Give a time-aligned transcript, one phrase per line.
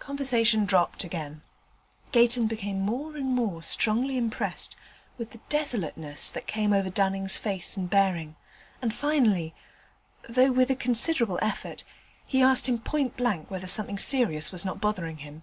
[0.00, 1.40] Conversation dropped again;
[2.12, 4.76] Gayton became more and more strongly impressed
[5.16, 8.36] with the desolateness that came over Dunning's face and bearing,
[8.82, 9.54] and finally
[10.28, 11.84] though with a considerable effort
[12.26, 15.42] he asked him point blank whether something serious was not bothering him.